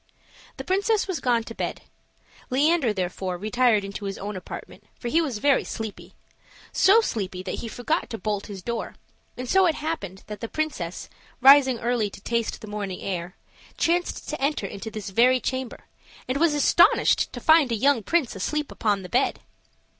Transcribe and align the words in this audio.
The 0.57 0.63
princess 0.63 1.07
was 1.07 1.19
gone 1.19 1.43
to 1.43 1.53
bed. 1.53 1.81
Leander, 2.49 2.91
therefore, 2.91 3.37
retired 3.37 3.83
into 3.83 4.05
his 4.05 4.17
own 4.17 4.35
apartment, 4.35 4.83
for 4.97 5.09
he 5.09 5.21
was 5.21 5.37
very 5.37 5.63
sleepy 5.63 6.15
so 6.71 7.01
sleepy 7.01 7.43
that 7.43 7.59
he 7.59 7.67
forgot 7.67 8.09
to 8.09 8.17
bolt 8.17 8.47
his 8.47 8.63
door; 8.63 8.95
and 9.37 9.47
so 9.47 9.67
it 9.67 9.75
happened 9.75 10.23
that 10.25 10.39
the 10.39 10.47
princess, 10.47 11.07
rising 11.39 11.77
early 11.77 12.09
to 12.09 12.19
taste 12.21 12.61
the 12.61 12.67
morning 12.67 13.01
air, 13.03 13.35
chanced 13.77 14.27
to 14.29 14.41
enter 14.41 14.65
into 14.65 14.89
this 14.89 15.11
very 15.11 15.39
chamber, 15.39 15.83
and 16.27 16.39
was 16.39 16.55
astonished 16.55 17.31
to 17.33 17.39
find 17.39 17.71
a 17.71 17.75
young 17.75 18.01
prince 18.01 18.35
asleep 18.35 18.71
upon 18.71 19.03
the 19.03 19.07
bed. 19.09 19.39